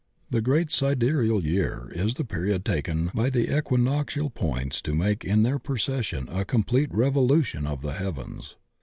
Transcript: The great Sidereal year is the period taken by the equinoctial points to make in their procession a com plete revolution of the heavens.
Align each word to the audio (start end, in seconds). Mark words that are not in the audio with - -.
The 0.31 0.41
great 0.41 0.71
Sidereal 0.71 1.43
year 1.45 1.91
is 1.93 2.15
the 2.15 2.23
period 2.23 2.65
taken 2.65 3.11
by 3.13 3.29
the 3.29 3.55
equinoctial 3.55 4.31
points 4.31 4.81
to 4.81 4.95
make 4.95 5.23
in 5.23 5.43
their 5.43 5.59
procession 5.59 6.27
a 6.29 6.43
com 6.43 6.63
plete 6.63 6.89
revolution 6.89 7.67
of 7.67 7.83
the 7.83 7.93
heavens. 7.93 8.55